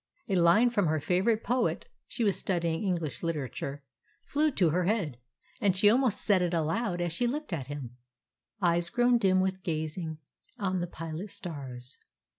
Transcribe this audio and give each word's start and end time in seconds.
A 0.27 0.33
line 0.33 0.71
from 0.71 0.87
her 0.87 0.99
favorite 0.99 1.43
poet 1.43 1.85
(she 2.07 2.23
was 2.23 2.35
studying 2.35 2.83
English 2.83 3.21
literature) 3.21 3.83
flew 4.25 4.49
to 4.53 4.71
her 4.71 4.85
head, 4.85 5.19
and 5.61 5.77
she 5.77 5.91
almost 5.91 6.21
said 6.21 6.41
it 6.41 6.55
aloud 6.55 7.01
as 7.01 7.13
she 7.13 7.27
looked 7.27 7.53
at 7.53 7.67
him: 7.67 7.97
Eyes 8.59 8.89
grown 8.89 9.19
dim 9.19 9.41
with 9.41 9.61
gazing 9.61 10.17
on 10.57 10.79
the 10.79 10.87
pilot 10.87 11.29
stars. 11.29 11.99